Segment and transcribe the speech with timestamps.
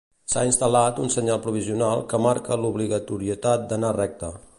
[0.31, 4.31] S'ha instal·lat un senyal provisional que marca l'obligatorietat d'anar recte.